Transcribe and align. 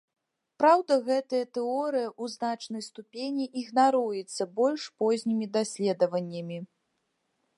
Праўда 0.61 0.93
гэтая 1.09 1.41
тэорыя 1.57 2.07
ў 2.21 2.33
значнай 2.35 2.81
ступені 2.87 3.45
ігнаруецца 3.61 4.43
больш 4.61 4.81
познімі 5.01 5.45
даследаваннямі. 5.59 6.57